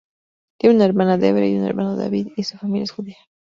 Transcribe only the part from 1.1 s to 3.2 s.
Debra, y un hermano, David, y su familia es judía.